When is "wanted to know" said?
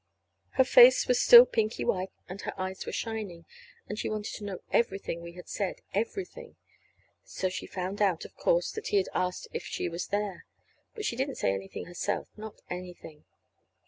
4.09-4.61